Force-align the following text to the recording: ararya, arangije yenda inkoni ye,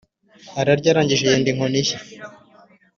ararya, 0.59 0.89
arangije 0.91 1.23
yenda 1.29 1.47
inkoni 1.51 1.81
ye, 1.87 1.95